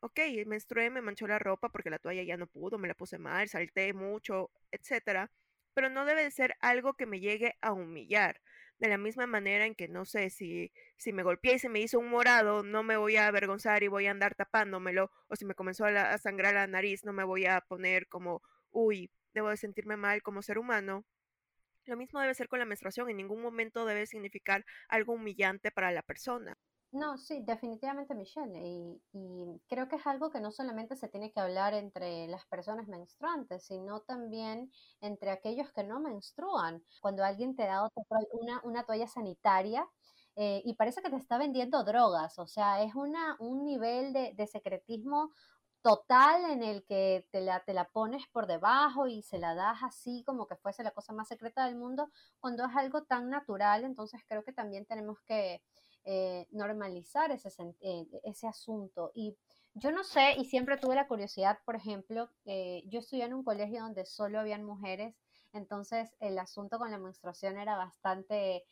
[0.00, 3.18] Ok, menstrué, me manchó la ropa porque la toalla ya no pudo, me la puse
[3.18, 5.30] mal, salté mucho, etcétera,
[5.74, 8.40] pero no debe de ser algo que me llegue a humillar
[8.78, 11.80] de la misma manera en que no sé si, si me golpeé y se me
[11.80, 15.44] hizo un morado, no me voy a avergonzar y voy a andar tapándomelo, o si
[15.44, 19.50] me comenzó a, a sangrar la nariz, no me voy a poner como, uy, debo
[19.50, 21.04] de sentirme mal como ser humano.
[21.86, 25.90] Lo mismo debe ser con la menstruación, en ningún momento debe significar algo humillante para
[25.90, 26.56] la persona.
[26.92, 28.58] No, sí, definitivamente Michelle.
[28.66, 32.46] Y, y, creo que es algo que no solamente se tiene que hablar entre las
[32.46, 34.72] personas menstruantes, sino también
[35.02, 36.82] entre aquellos que no menstruan.
[37.02, 37.86] Cuando alguien te da
[38.32, 39.86] una, una toalla sanitaria
[40.36, 44.32] eh, y parece que te está vendiendo drogas, o sea, es una, un nivel de,
[44.34, 45.30] de secretismo
[45.82, 49.78] total en el que te la, te la pones por debajo y se la das
[49.82, 53.84] así como que fuese la cosa más secreta del mundo, cuando es algo tan natural,
[53.84, 55.62] entonces creo que también tenemos que
[56.04, 59.10] eh, normalizar ese, eh, ese asunto.
[59.14, 59.36] Y
[59.74, 63.44] yo no sé, y siempre tuve la curiosidad, por ejemplo, eh, yo estudié en un
[63.44, 65.14] colegio donde solo habían mujeres,
[65.52, 68.64] entonces el asunto con la menstruación era bastante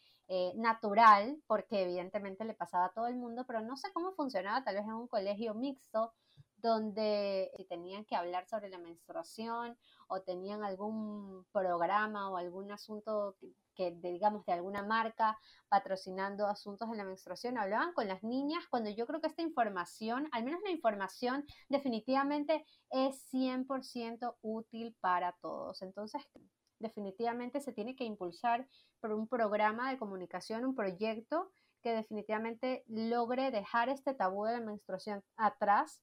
[0.56, 4.74] natural, porque evidentemente le pasaba a todo el mundo, pero no sé cómo funcionaba, tal
[4.74, 6.14] vez en un colegio mixto,
[6.56, 13.36] donde tenían que hablar sobre la menstruación o tenían algún programa o algún asunto
[13.74, 15.38] que, digamos, de alguna marca
[15.68, 20.28] patrocinando asuntos de la menstruación, hablaban con las niñas cuando yo creo que esta información,
[20.32, 25.82] al menos la información, definitivamente es 100% útil para todos.
[25.82, 26.22] Entonces,
[26.78, 28.66] definitivamente se tiene que impulsar
[29.00, 31.50] por un programa de comunicación, un proyecto
[31.82, 36.02] que definitivamente logre dejar este tabú de la menstruación atrás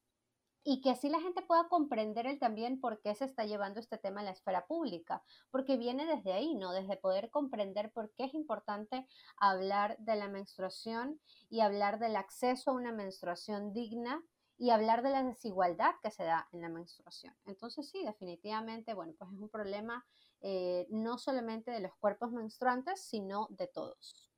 [0.64, 3.98] y que así la gente pueda comprender el también por qué se está llevando este
[3.98, 6.72] tema a la esfera pública, porque viene desde ahí, ¿no?
[6.72, 9.06] Desde poder comprender por qué es importante
[9.38, 14.24] hablar de la menstruación y hablar del acceso a una menstruación digna
[14.58, 17.36] y hablar de la desigualdad que se da en la menstruación.
[17.46, 20.06] Entonces sí, definitivamente, bueno, pues es un problema
[20.42, 24.33] eh, no solamente de los cuerpos menstruantes, sino de todos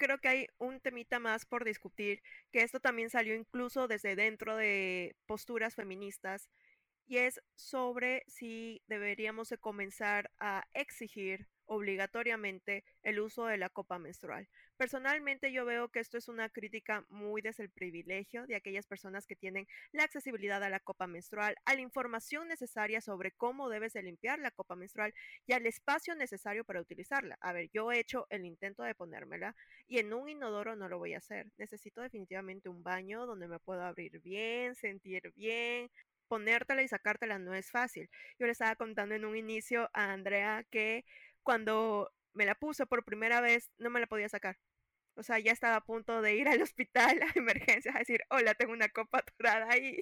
[0.00, 4.56] creo que hay un temita más por discutir, que esto también salió incluso desde dentro
[4.56, 6.48] de posturas feministas,
[7.06, 14.00] y es sobre si deberíamos de comenzar a exigir obligatoriamente el uso de la copa
[14.00, 14.48] menstrual.
[14.76, 19.24] Personalmente yo veo que esto es una crítica muy desde el privilegio de aquellas personas
[19.24, 23.92] que tienen la accesibilidad a la copa menstrual, a la información necesaria sobre cómo debes
[23.92, 25.14] de limpiar la copa menstrual
[25.46, 27.38] y al espacio necesario para utilizarla.
[27.40, 29.54] A ver, yo he hecho el intento de ponérmela
[29.86, 31.52] y en un inodoro no lo voy a hacer.
[31.56, 35.88] Necesito definitivamente un baño donde me puedo abrir bien, sentir bien,
[36.30, 38.08] ponértela y sacártela no es fácil.
[38.38, 41.04] Yo le estaba contando en un inicio a Andrea que
[41.50, 44.56] cuando me la puso por primera vez, no me la podía sacar.
[45.16, 48.54] O sea, ya estaba a punto de ir al hospital a emergencias a decir, hola,
[48.54, 49.98] tengo una copa atorada ahí.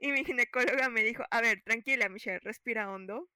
[0.00, 3.28] Y mi ginecóloga me dijo, a ver, tranquila, Michelle, respira hondo.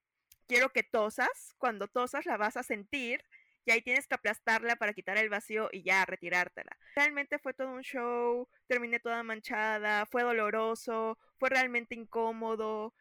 [0.49, 1.55] Quiero que tosas.
[1.57, 3.25] Cuando tosas la vas a sentir
[3.64, 6.77] y ahí tienes que aplastarla para quitar el vacío y ya retirártela.
[6.97, 12.95] Realmente fue todo un show, terminé toda manchada, fue doloroso, fue realmente incómodo.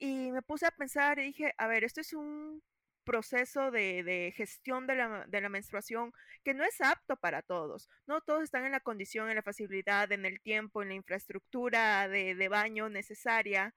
[0.00, 2.60] Y me puse a pensar y dije, a ver, esto es un
[3.04, 6.12] proceso de, gestión de la, de la, menstruación
[6.44, 7.88] que no es apto para todos.
[8.06, 12.08] No todos están en la condición, en la facilidad, en el tiempo, en la infraestructura
[12.08, 13.74] de, de baño necesaria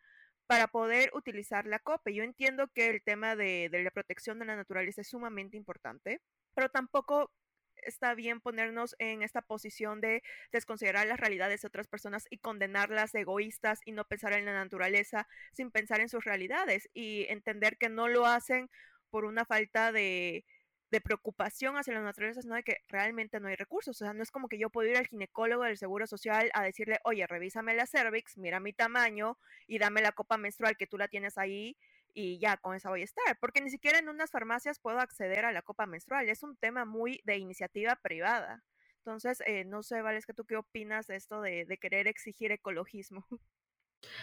[0.47, 2.12] para poder utilizar la copa.
[2.12, 6.21] Yo entiendo que el tema de, de la protección de la naturaleza es sumamente importante,
[6.53, 7.31] pero tampoco
[7.86, 13.13] está bien ponernos en esta posición de desconsiderar las realidades de otras personas y condenarlas
[13.15, 17.89] egoístas y no pensar en la naturaleza sin pensar en sus realidades y entender que
[17.89, 18.69] no lo hacen
[19.13, 20.43] por una falta de,
[21.04, 23.95] preocupación hacia la naturaleza, sino de que realmente no hay recursos.
[24.02, 26.63] O sea, no es como que yo puedo ir al ginecólogo del Seguro Social a
[26.63, 30.97] decirle, oye, revísame la cervix, mira mi tamaño y dame la copa menstrual que tú
[30.97, 31.78] la tienes ahí
[32.13, 33.38] y ya con esa voy a estar.
[33.39, 36.28] Porque ni siquiera en unas farmacias puedo acceder a la copa menstrual.
[36.30, 38.63] Es un tema muy de iniciativa privada.
[38.97, 42.52] Entonces, eh, no sé, Vales, que tú qué opinas de esto de, de querer exigir
[42.52, 43.28] ecologismo.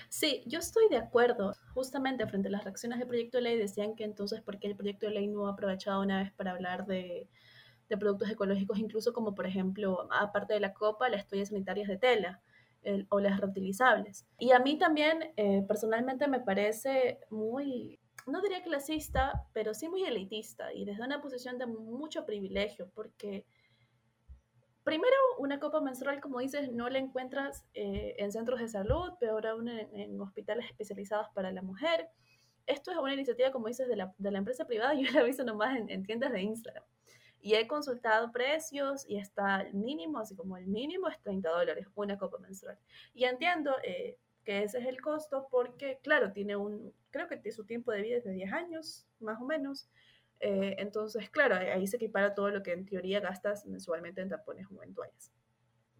[0.08, 1.54] Sí, yo estoy de acuerdo.
[1.74, 4.76] Justamente frente a las reacciones del proyecto de ley decían que entonces, ¿por qué el
[4.76, 7.28] proyecto de ley no ha aprovechado una vez para hablar de,
[7.88, 11.98] de productos ecológicos, incluso como por ejemplo, aparte de la copa, las toallas sanitarias de
[11.98, 12.40] tela
[13.10, 14.26] o las reutilizables?
[14.38, 20.04] Y a mí también, eh, personalmente, me parece muy, no diría clasista, pero sí muy
[20.04, 23.44] elitista y desde una posición de mucho privilegio, porque
[24.90, 29.46] primero, una copa menstrual, como dices, no la encuentras eh, en centros de salud, peor
[29.46, 32.08] aún en, hospitales especializados para la mujer.
[32.66, 34.94] Esto es una iniciativa, como dices, de la, de la empresa privada.
[35.00, 36.82] Yo la he visto nomás en, en, tiendas de Instagram.
[37.40, 41.86] Y he consultado precios y está el mínimo, así como el mínimo es 30 dólares,
[41.94, 42.76] una copa menstrual.
[43.14, 47.64] Y entiendo eh, que ese es el costo porque, claro, tiene un, creo que su
[47.64, 49.88] tiempo de vida es de 10 años, más o menos.
[50.40, 54.66] Eh, entonces, claro, ahí se equipara todo lo que en teoría gastas mensualmente en tapones
[54.74, 55.32] o en toallas.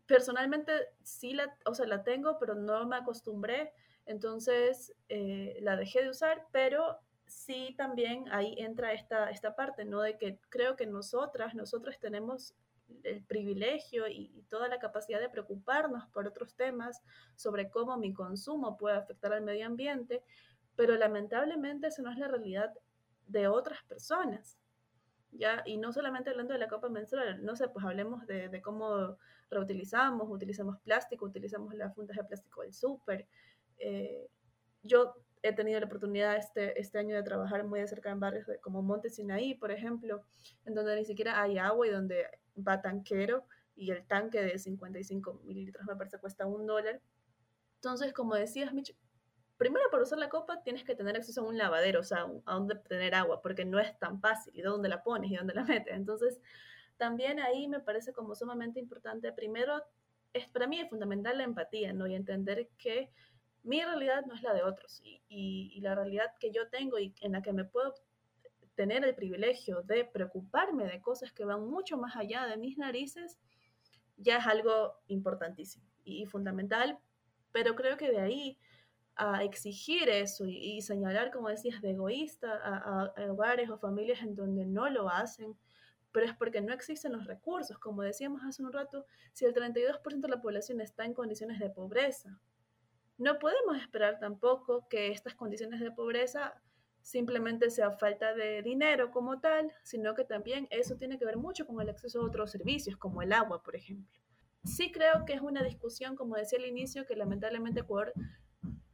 [0.06, 0.72] Personalmente
[1.02, 3.72] sí la, o sea, la tengo, pero no me acostumbré,
[4.06, 10.00] entonces eh, la dejé de usar, pero sí también ahí entra esta, esta parte, ¿no?
[10.00, 12.54] De que creo que nosotras, nosotros tenemos
[13.04, 17.00] el privilegio y, y, toda la capacidad de preocuparnos por otros temas
[17.36, 20.24] sobre cómo mi consumo puede afectar al medio ambiente,
[20.74, 22.74] pero lamentablemente eso no es la realidad
[23.30, 24.58] de otras personas.
[25.32, 25.62] ¿ya?
[25.64, 29.16] Y no solamente hablando de la copa menstrual, no sé, pues hablemos de, cómo
[29.50, 33.26] reutilizamos, utilizamos plástico, utilizamos las fundas de plástico del súper.
[33.78, 34.28] Eh,
[34.82, 38.46] yo he tenido la oportunidad este, este año de trabajar muy de cerca en barrios
[38.62, 40.22] como Monte Sinaí, por ejemplo,
[40.66, 45.40] en donde ni siquiera hay agua y donde va tanquero y el tanque de 55
[45.44, 47.00] mililitros me parece cuesta un dólar.
[47.76, 48.94] Entonces, como decías, Mitch,
[49.60, 52.54] primero para usar la copa tienes que tener acceso a un lavadero, o sea, a
[52.54, 55.52] donde tener agua, porque no es tan fácil, y de dónde la pones y dónde
[55.52, 55.94] la metes.
[55.94, 56.40] Entonces,
[56.96, 59.82] también ahí me parece como sumamente importante, primero,
[60.32, 62.06] es, para mí es fundamental la empatía, ¿no?
[62.06, 63.10] Y entender que
[63.62, 67.32] mi realidad no es la de otros, y la realidad que yo tengo y en
[67.32, 67.94] la que me puedo
[68.76, 73.38] tener el privilegio de preocuparme de cosas que van mucho más allá de mis narices,
[74.16, 76.98] ya es algo importantísimo y fundamental,
[77.52, 78.58] pero creo que de ahí
[79.20, 84.64] a exigir eso y, señalar, como decías, de egoísta a, hogares o familias en donde
[84.64, 85.54] no lo hacen,
[86.10, 87.78] pero es porque no existen los recursos.
[87.78, 89.04] Como decíamos hace un rato,
[89.34, 92.40] si el 32% de la población está en condiciones de pobreza,
[93.18, 96.54] no podemos esperar tampoco que estas condiciones de pobreza
[97.02, 101.66] simplemente sea falta de dinero como tal, sino que también eso tiene que ver mucho
[101.66, 104.18] con el acceso a otros servicios, como el agua, por ejemplo.
[104.64, 108.14] Sí creo que es una discusión, como decía al inicio, que lamentablemente Ecuador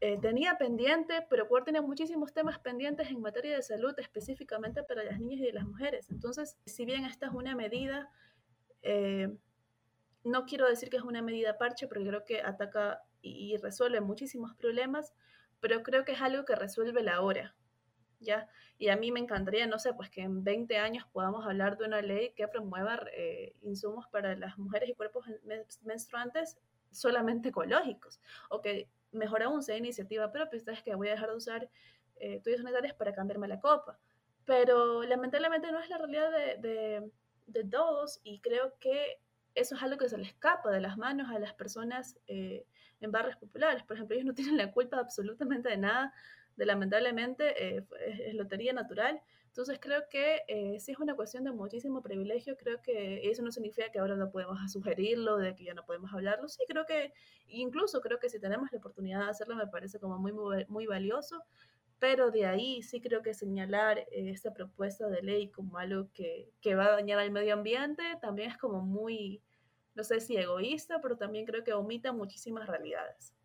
[0.01, 5.03] eh, tenía pendiente, pero Ecuador tiene muchísimos temas pendientes en materia de salud, específicamente para
[5.03, 6.11] las niñas y las mujeres.
[6.11, 8.11] Entonces, si bien esta es una medida,
[8.83, 9.35] eh,
[10.23, 14.55] no quiero decir que es una medida parche, porque creo que ataca y, resuelve muchísimos
[14.55, 15.15] problemas,
[15.61, 17.55] pero creo que es algo que resuelve la hora.
[18.21, 18.49] ¿Ya?
[18.79, 21.87] Y a mí me encantaría, no sé, pues que en 20 años podamos hablar de
[21.87, 25.27] una ley que promueva eh, insumos para las mujeres y cuerpos
[25.83, 26.59] menstruantes
[26.97, 31.37] solamente ecológicos, o que mejor aún sea iniciativa propia, es que voy a dejar de
[31.37, 31.71] usar
[32.17, 33.99] eh, sanitarias para cambiarme la copa.
[34.45, 37.11] Pero lamentablemente no es la realidad de, de,
[37.47, 39.21] de, todos y creo que
[39.55, 42.65] eso es algo que se le escapa de las manos a las personas eh,
[43.01, 43.83] en barrios populares.
[43.83, 46.13] Por ejemplo, ellos no tienen la culpa absolutamente de nada,
[46.57, 49.21] de lamentablemente eh, es lotería natural
[49.57, 53.51] entonces creo que eh, sí es una cuestión de muchísimo privilegio, creo que eso no
[53.51, 57.15] significa que ahora no podemos sugerirlo, de que ya no podemos hablarlo, sí creo que
[57.47, 60.35] incluso creo que si tenemos la oportunidad de hacerlo me parece como muy,
[60.69, 61.43] muy, valioso,
[61.99, 66.51] pero de ahí sí creo que señalar eh, esta propuesta de ley como algo que,
[66.61, 69.41] que va a dañar al medio ambiente también es como muy,
[69.95, 73.36] no sé si egoísta, pero también creo que omita muchísimas realidades.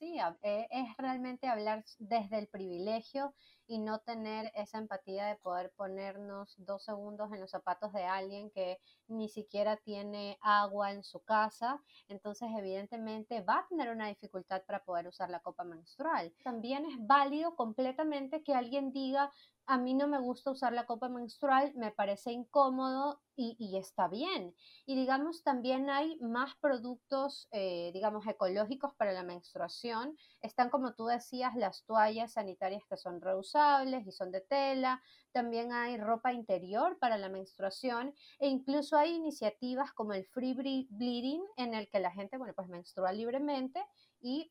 [0.00, 3.34] Eh, es realmente hablar desde el privilegio
[3.66, 8.50] y no tener esa empatía de poder ponernos dos segundos en los zapatos de alguien
[8.50, 14.62] que ni siquiera tiene agua en su casa, entonces evidentemente va a tener una dificultad
[14.64, 16.32] para poder usar la copa menstrual.
[16.44, 19.32] También es válido completamente que alguien diga,
[19.68, 24.56] a mí no me gusta usar la copa menstrual, me parece incómodo y, está bien.
[24.86, 30.16] Y digamos, también hay más productos, eh, digamos, ecológicos para la menstruación.
[30.40, 35.02] Están, como tú decías, las toallas sanitarias que son reusables y son de tela.
[35.32, 40.54] También hay ropa interior para la menstruación e incluso hay iniciativas como el free
[40.90, 43.84] bleeding en el que la gente, bueno, pues menstrua libremente
[44.20, 44.50] y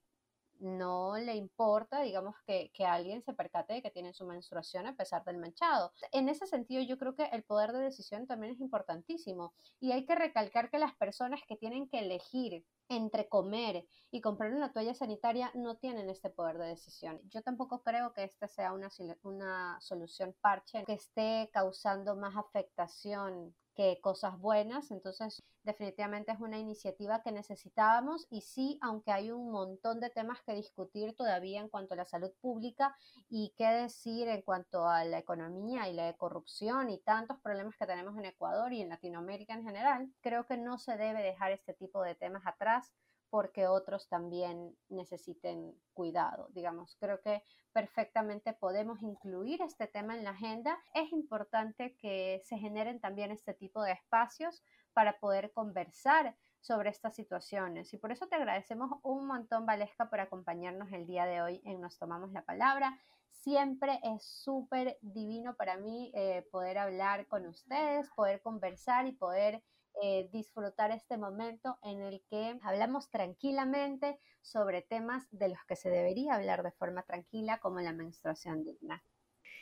[0.59, 4.95] no le importa, digamos, que, que, alguien se percate de que tiene su menstruación a
[4.95, 5.91] pesar del manchado.
[6.11, 10.05] En ese sentido, yo creo que el poder de decisión también es importantísimo y hay
[10.05, 14.93] que recalcar que las personas que tienen que elegir entre comer y comprar una toalla
[14.93, 17.19] sanitaria no tienen este poder de decisión.
[17.29, 18.89] Yo tampoco creo que esta sea una,
[19.23, 24.89] una solución parche que esté causando más afectación que cosas buenas.
[24.89, 30.41] Entonces, definitivamente es una iniciativa que necesitábamos y sí, aunque hay un montón de temas
[30.41, 32.97] que discutir todavía en cuanto a la salud pública
[33.29, 37.85] y qué decir en cuanto a la economía y la corrupción y tantos problemas que
[37.85, 41.73] tenemos en Ecuador y en Latinoamérica en general, creo que no se debe dejar este
[41.73, 42.91] tipo de temas atrás
[43.29, 46.47] porque otros también necesiten cuidado.
[46.51, 50.77] Digamos, creo que perfectamente podemos incluir este tema en la agenda.
[50.93, 54.63] Es importante que se generen también este tipo de espacios
[54.93, 57.93] para poder conversar sobre estas situaciones.
[57.93, 61.81] Y por eso te agradecemos un montón, Valesca, por acompañarnos el día de hoy en
[61.81, 62.97] Nos Tomamos la Palabra.
[63.29, 69.61] Siempre es súper divino para mí eh, poder hablar con ustedes, poder conversar y poder
[70.01, 75.89] eh, disfrutar este momento en el que hablamos tranquilamente sobre temas de los que se
[75.89, 79.03] debería hablar de forma tranquila, como la menstruación digna.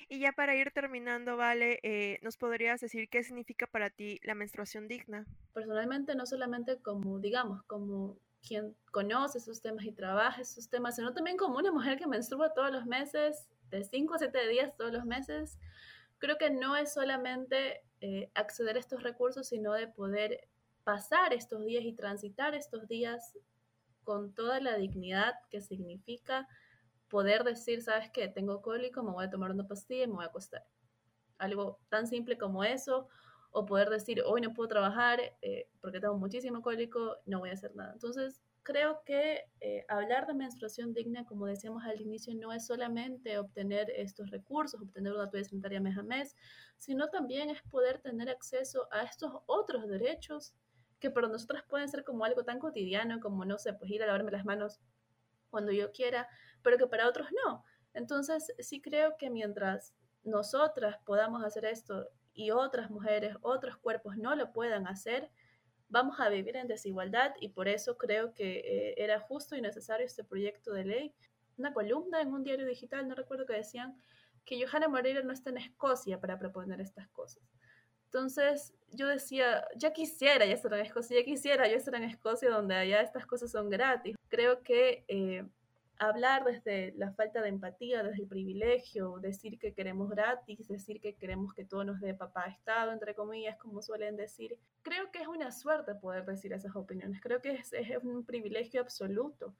[0.07, 4.35] Y ya para ir terminando, Vale, eh, ¿nos podrías decir qué significa para ti la
[4.35, 5.25] menstruación digna?
[5.53, 11.13] Personalmente, no solamente como, digamos, como quien conoce esos temas y trabaja esos temas, sino
[11.13, 14.91] también como una mujer que menstrua todos los meses, de 5 a 7 días todos
[14.91, 15.57] los meses,
[16.19, 20.47] creo que no es solamente eh, acceder a estos recursos, sino de poder
[20.83, 23.37] pasar estos días y transitar estos días
[24.03, 26.47] con toda la dignidad que significa
[27.09, 30.25] poder decir, sabes qué, tengo cólico, me voy a tomar una pastilla y me voy
[30.25, 30.65] a acostar.
[31.37, 33.07] Algo tan simple como eso,
[33.51, 37.53] o poder decir, hoy no puedo trabajar eh, porque tengo muchísimo cólico, no voy a
[37.53, 37.93] hacer nada.
[37.93, 43.37] Entonces, creo que eh, hablar de menstruación digna, como decíamos al inicio, no es solamente
[43.37, 46.35] obtener estos recursos, obtener una toalla sanitaria mes a mes,
[46.75, 50.53] sino también es poder tener acceso a estos otros derechos
[50.99, 54.07] que para nosotras pueden ser como algo tan cotidiano como, no sé, pues ir a
[54.07, 54.81] lavarme las manos
[55.51, 56.27] cuando yo quiera,
[56.63, 57.63] pero que para otros no.
[57.93, 64.35] Entonces, sí creo que mientras nosotras podamos hacer esto y otras mujeres, otros cuerpos no
[64.35, 65.29] lo puedan hacer,
[65.89, 70.05] vamos a vivir en desigualdad y por eso creo que eh, era justo y necesario
[70.05, 71.13] este proyecto de ley.
[71.57, 73.95] Una columna en un diario digital, no recuerdo que decían
[74.45, 77.43] que Johanna Moreira no está en Escocia para proponer estas cosas.
[78.05, 82.49] Entonces yo decía, ya quisiera ya estar en Escocia, ya quisiera yo estar en Escocia
[82.49, 84.15] donde allá estas cosas son gratis.
[84.29, 85.45] Creo que eh,
[85.97, 91.15] hablar desde la falta de empatía, desde el privilegio, decir que queremos gratis, decir que
[91.15, 94.57] queremos que todo nos dé papá Estado, entre comillas, como suelen decir.
[94.81, 98.81] Creo que es una suerte poder decir esas opiniones, creo que es, es un privilegio
[98.81, 99.53] absoluto.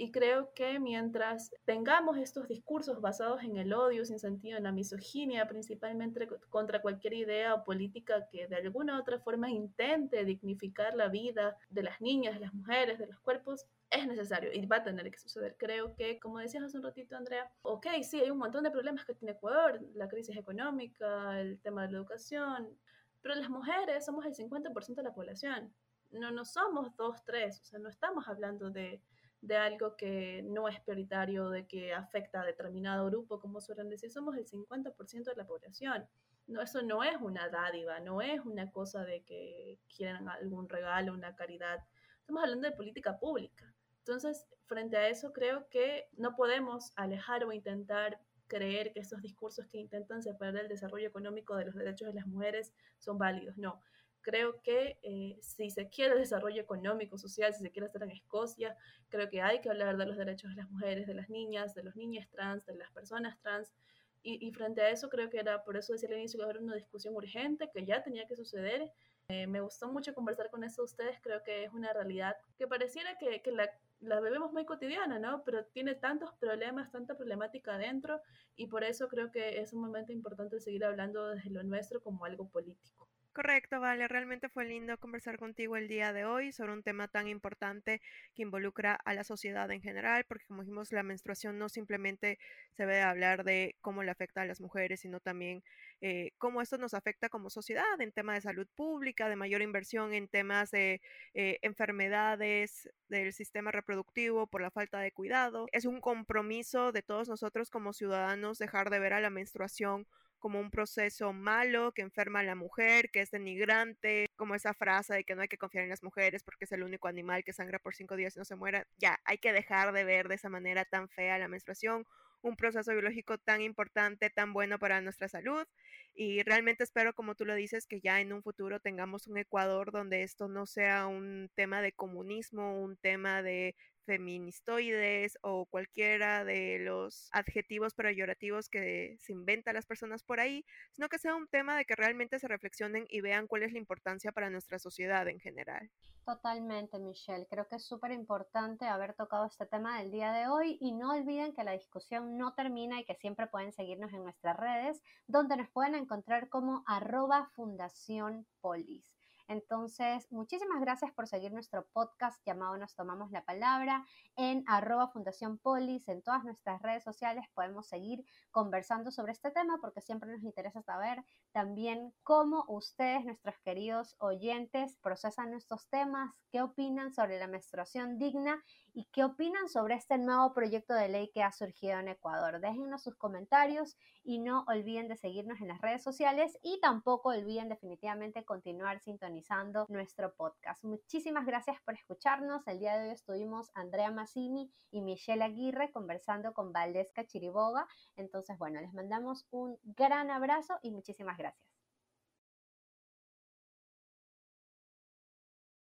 [0.00, 4.70] Y creo que mientras tengamos estos discursos basados en el odio sin sentido, en la
[4.70, 10.94] misoginia, principalmente contra cualquier idea o política que de alguna u otra forma intente dignificar
[10.94, 14.76] la vida de las niñas, de las mujeres, de los cuerpos, es necesario y va
[14.76, 15.56] a tener que suceder.
[15.58, 19.04] Creo que, como decías hace un ratito, Andrea, ok, sí, hay un montón de problemas
[19.04, 22.78] que tiene Ecuador, la crisis económica, el tema de la educación,
[23.22, 25.72] pero las mujeres somos el 50% de la población.
[26.10, 29.02] No, no somos dos, tres, o sea, no estamos hablando de,
[29.40, 34.10] de algo que no es prioritario, de que afecta a determinado grupo, como suelen decir,
[34.10, 36.06] somos el 50% de la población.
[36.46, 41.12] No, eso no es una dádiva, no es una cosa de que quieren algún regalo,
[41.12, 41.78] una caridad.
[42.20, 43.67] Estamos hablando de política pública.
[44.08, 49.66] Entonces, frente a eso, creo que no podemos alejar o intentar creer que estos discursos
[49.66, 53.58] que intentan separar el desarrollo económico de los derechos de las mujeres son válidos.
[53.58, 53.82] No,
[54.22, 58.78] creo que eh, si se quiere desarrollo económico, social, si se quiere estar en Escocia,
[59.10, 61.82] creo que hay que hablar de los derechos de las mujeres, de las niñas, de
[61.82, 63.74] los niños trans, de las personas trans.
[64.22, 66.74] Y, frente a eso, creo que era por eso decía al inicio que era una
[66.74, 68.90] discusión urgente, que ya tenía que suceder.
[69.30, 73.18] Eh, me gustó mucho conversar con eso ustedes, creo que es una realidad que pareciera
[73.18, 75.42] que, la la bebemos muy cotidiana, ¿no?
[75.44, 78.22] Pero tiene tantos problemas, tanta problemática adentro
[78.56, 82.24] y por eso creo que es un momento importante seguir hablando desde lo nuestro como
[82.24, 83.06] algo político.
[83.38, 84.08] Correcto, vale.
[84.08, 88.00] Realmente fue lindo conversar contigo el día de hoy sobre un tema tan importante
[88.34, 92.40] que involucra a la sociedad en general, porque como dijimos, la menstruación no simplemente
[92.72, 95.62] se debe hablar de cómo le afecta a las mujeres, sino también
[96.00, 100.14] eh, cómo esto nos afecta como sociedad en temas de salud pública, de mayor inversión
[100.14, 101.00] en temas de
[101.34, 105.68] eh, enfermedades del sistema reproductivo por la falta de cuidado.
[105.70, 110.08] Es un compromiso de todos nosotros como ciudadanos dejar de ver a la menstruación
[110.38, 115.14] como un proceso malo que enferma a la mujer, que es denigrante, como esa frase
[115.14, 117.52] de que no hay que confiar en las mujeres porque es el único animal que
[117.52, 118.86] sangra por cinco días y no se muera.
[118.98, 122.06] Ya, hay que dejar de ver de esa manera tan fea la menstruación,
[122.42, 125.66] un proceso biológico tan importante, tan bueno para nuestra salud.
[126.14, 129.92] Y realmente espero, como tú lo dices, que ya en un futuro tengamos un Ecuador
[129.92, 133.74] donde esto no sea un tema de comunismo, un tema de
[134.08, 141.10] feministoides o cualquiera de los adjetivos peyorativos que se inventan las personas por ahí, sino
[141.10, 144.32] que sea un tema de que realmente se reflexionen y vean cuál es la importancia
[144.32, 145.90] para nuestra sociedad en general.
[146.24, 147.46] Totalmente, Michelle.
[147.50, 151.12] Creo que es súper importante haber tocado este tema del día de hoy y no
[151.12, 155.56] olviden que la discusión no termina y que siempre pueden seguirnos en nuestras redes, donde
[155.56, 159.17] nos pueden encontrar como arroba fundación polis.
[159.48, 164.04] Entonces, muchísimas gracias por seguir nuestro podcast llamado Nos Tomamos la Palabra
[164.36, 169.78] en arroba Fundación Polis, en todas nuestras redes sociales podemos seguir conversando sobre este tema
[169.80, 176.62] porque siempre nos interesa saber también cómo ustedes, nuestros queridos oyentes, procesan estos temas, qué
[176.62, 181.42] opinan sobre la menstruación digna y qué opinan sobre este nuevo proyecto de ley que
[181.42, 182.60] ha surgido en Ecuador.
[182.60, 187.68] Déjennos sus comentarios y no olviden de seguirnos en las redes sociales y tampoco olviden
[187.68, 190.84] definitivamente continuar sintonizando nuestro podcast.
[190.84, 192.66] Muchísimas gracias por escucharnos.
[192.66, 197.86] El día de hoy estuvimos Andrea Massini y Michelle Aguirre conversando con Valdesca Chiriboga.
[198.16, 201.38] Entonces, bueno, les mandamos un gran abrazo y muchísimas.